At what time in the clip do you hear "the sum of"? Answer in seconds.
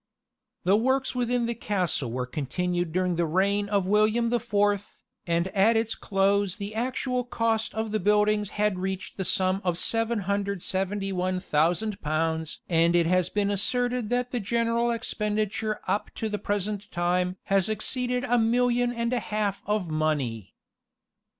9.17-9.77